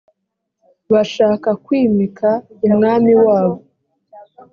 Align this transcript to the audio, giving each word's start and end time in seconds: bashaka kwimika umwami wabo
bashaka 0.93 1.49
kwimika 1.65 2.29
umwami 2.67 3.13
wabo 3.25 3.57